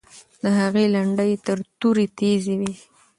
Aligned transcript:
د 0.41 0.43
هغې 0.59 0.85
لنډۍ 0.95 1.33
تر 1.45 1.57
تورې 1.79 2.05
تیزې 2.17 2.55
وې. 2.59 2.73